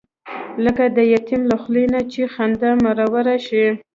[0.63, 3.65] لکه د یتیم له خولې نه چې خندا مروره شي.